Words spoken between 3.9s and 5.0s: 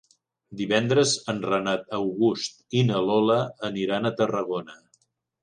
a Tarragona.